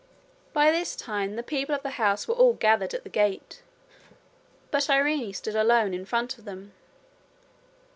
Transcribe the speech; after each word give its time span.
By 0.51 0.71
this 0.71 0.95
time 0.95 1.35
the 1.35 1.43
people 1.43 1.75
of 1.75 1.83
the 1.83 1.91
house 2.01 2.27
were 2.27 2.33
all 2.33 2.53
gathered 2.53 2.95
at 2.95 3.03
the 3.03 3.09
gate, 3.11 3.61
but 4.71 4.89
Irene 4.89 5.31
stood 5.31 5.55
alone 5.55 5.93
in 5.93 6.05
front 6.05 6.39
of 6.39 6.45
them. 6.45 6.73